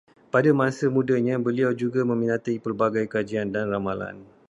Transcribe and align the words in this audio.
Pada 0.33 0.49
masa 0.61 0.85
mudanya, 0.97 1.35
beliau 1.47 1.69
juga 1.81 2.01
meminati 2.11 2.53
pelbagai 2.63 3.05
kajian 3.13 3.47
dan 3.55 3.65
ramalan 3.73 4.15